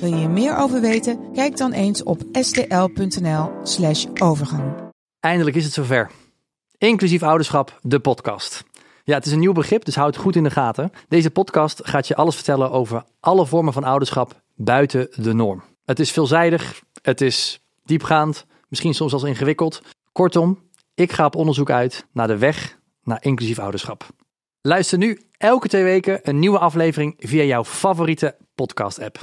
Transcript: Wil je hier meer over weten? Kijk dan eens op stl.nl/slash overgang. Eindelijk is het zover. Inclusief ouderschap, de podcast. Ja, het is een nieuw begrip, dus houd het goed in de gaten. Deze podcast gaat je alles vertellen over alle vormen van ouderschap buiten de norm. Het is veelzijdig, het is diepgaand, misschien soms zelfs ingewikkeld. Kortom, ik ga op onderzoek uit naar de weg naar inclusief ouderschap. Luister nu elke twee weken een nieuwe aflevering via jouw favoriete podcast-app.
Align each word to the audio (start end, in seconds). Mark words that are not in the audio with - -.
Wil 0.00 0.08
je 0.08 0.16
hier 0.16 0.30
meer 0.30 0.56
over 0.56 0.80
weten? 0.80 1.32
Kijk 1.32 1.56
dan 1.56 1.72
eens 1.72 2.02
op 2.02 2.22
stl.nl/slash 2.32 4.06
overgang. 4.22 4.72
Eindelijk 5.20 5.56
is 5.56 5.64
het 5.64 5.72
zover. 5.72 6.10
Inclusief 6.78 7.22
ouderschap, 7.22 7.78
de 7.82 8.00
podcast. 8.00 8.64
Ja, 9.04 9.14
het 9.14 9.26
is 9.26 9.32
een 9.32 9.38
nieuw 9.38 9.52
begrip, 9.52 9.84
dus 9.84 9.94
houd 9.94 10.14
het 10.14 10.22
goed 10.22 10.36
in 10.36 10.42
de 10.42 10.50
gaten. 10.50 10.90
Deze 11.08 11.30
podcast 11.30 11.80
gaat 11.88 12.08
je 12.08 12.16
alles 12.16 12.34
vertellen 12.34 12.70
over 12.70 13.04
alle 13.20 13.46
vormen 13.46 13.72
van 13.72 13.84
ouderschap 13.84 14.42
buiten 14.54 15.08
de 15.14 15.32
norm. 15.32 15.62
Het 15.84 16.00
is 16.00 16.10
veelzijdig, 16.10 16.82
het 17.02 17.20
is 17.20 17.60
diepgaand, 17.84 18.46
misschien 18.68 18.94
soms 18.94 19.10
zelfs 19.10 19.24
ingewikkeld. 19.24 19.82
Kortom, 20.12 20.58
ik 20.94 21.12
ga 21.12 21.24
op 21.24 21.36
onderzoek 21.36 21.70
uit 21.70 22.06
naar 22.12 22.26
de 22.26 22.38
weg 22.38 22.78
naar 23.02 23.24
inclusief 23.24 23.58
ouderschap. 23.58 24.06
Luister 24.60 24.98
nu 24.98 25.20
elke 25.36 25.68
twee 25.68 25.84
weken 25.84 26.20
een 26.22 26.38
nieuwe 26.38 26.58
aflevering 26.58 27.14
via 27.18 27.42
jouw 27.42 27.64
favoriete 27.64 28.36
podcast-app. 28.54 29.18